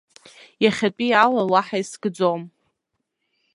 [0.63, 2.41] Иахьатәиала уаҳа искӡом.